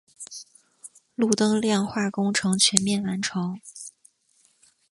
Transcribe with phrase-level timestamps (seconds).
[1.13, 3.61] 路灯亮化工程全面完成。